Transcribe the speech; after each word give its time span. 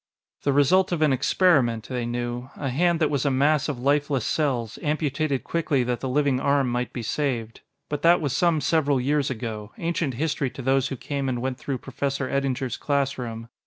The 0.41 0.51
result 0.51 0.91
of 0.91 1.03
an 1.03 1.13
experiment, 1.13 1.87
they 1.87 2.07
knew 2.07 2.49
a 2.55 2.69
hand 2.69 2.99
that 2.99 3.11
was 3.11 3.23
a 3.23 3.29
mass 3.29 3.69
of 3.69 3.77
lifeless 3.79 4.25
cells, 4.25 4.79
amputated 4.81 5.43
quickly 5.43 5.83
that 5.83 5.99
the 5.99 6.09
living 6.09 6.39
arm 6.39 6.71
might 6.71 6.91
be 6.91 7.03
saved 7.03 7.61
but 7.87 8.01
that 8.01 8.19
was 8.19 8.35
some 8.35 8.61
several 8.61 8.99
years 8.99 9.29
ago, 9.29 9.73
ancient 9.77 10.15
history 10.15 10.49
to 10.49 10.63
those 10.63 10.87
who 10.87 10.97
came 10.97 11.29
and 11.29 11.39
went 11.39 11.59
through 11.59 11.77
Professor 11.77 12.27
Eddinger's 12.27 12.77
class 12.77 13.19
room. 13.19 13.49